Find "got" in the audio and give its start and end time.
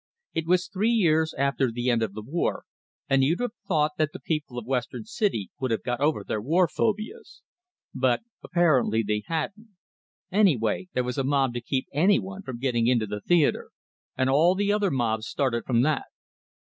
5.83-5.99